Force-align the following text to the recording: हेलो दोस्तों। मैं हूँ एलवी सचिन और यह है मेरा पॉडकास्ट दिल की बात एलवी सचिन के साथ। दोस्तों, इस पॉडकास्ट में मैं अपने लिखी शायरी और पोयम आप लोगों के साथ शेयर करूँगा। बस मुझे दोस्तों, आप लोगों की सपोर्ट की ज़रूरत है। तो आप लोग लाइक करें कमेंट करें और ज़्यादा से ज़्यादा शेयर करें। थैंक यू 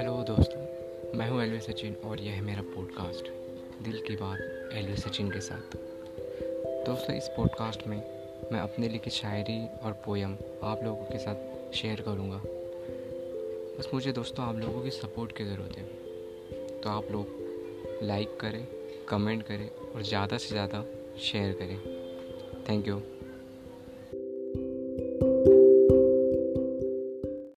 हेलो 0.00 0.22
दोस्तों। 0.28 1.18
मैं 1.18 1.28
हूँ 1.30 1.42
एलवी 1.42 1.58
सचिन 1.60 1.94
और 2.04 2.20
यह 2.20 2.32
है 2.32 2.40
मेरा 2.40 2.62
पॉडकास्ट 2.62 3.26
दिल 3.84 4.00
की 4.06 4.14
बात 4.16 4.38
एलवी 4.74 4.96
सचिन 4.96 5.30
के 5.30 5.40
साथ। 5.40 5.76
दोस्तों, 6.86 7.16
इस 7.16 7.28
पॉडकास्ट 7.36 7.86
में 7.86 7.96
मैं 8.52 8.60
अपने 8.60 8.88
लिखी 8.88 9.10
शायरी 9.10 9.58
और 9.84 9.92
पोयम 10.06 10.36
आप 10.62 10.84
लोगों 10.84 11.04
के 11.04 11.18
साथ 11.18 11.74
शेयर 11.74 12.00
करूँगा। 12.00 12.40
बस 13.78 13.90
मुझे 13.94 14.12
दोस्तों, 14.12 14.44
आप 14.44 14.56
लोगों 14.56 14.82
की 14.82 14.90
सपोर्ट 14.90 15.36
की 15.36 15.44
ज़रूरत 15.44 15.76
है। 15.78 15.84
तो 16.80 16.90
आप 16.90 17.12
लोग 17.12 18.00
लाइक 18.02 18.36
करें 18.40 18.66
कमेंट 19.08 19.42
करें 19.42 19.68
और 19.68 20.02
ज़्यादा 20.02 20.38
से 20.38 20.48
ज़्यादा 20.48 20.84
शेयर 21.22 21.52
करें। 21.52 21.78
थैंक 22.68 22.88
यू 22.88 23.00